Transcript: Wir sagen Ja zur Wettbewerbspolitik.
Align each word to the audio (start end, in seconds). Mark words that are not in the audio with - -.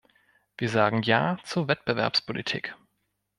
Wir 0.57 0.67
sagen 0.67 1.03
Ja 1.03 1.37
zur 1.43 1.67
Wettbewerbspolitik. 1.67 2.73